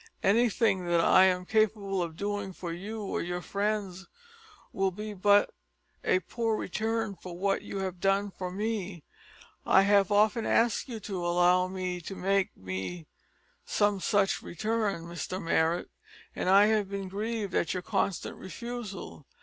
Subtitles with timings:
[0.23, 4.07] Anything that I am capable of doing for you or your friends
[4.73, 5.53] will be but
[6.03, 9.03] a poor return for what you have done for me.
[9.63, 13.05] I have often asked you to allow me to make me
[13.63, 15.91] some such return, Mr Marrot,
[16.35, 19.27] and have been grieved at your constant refusal.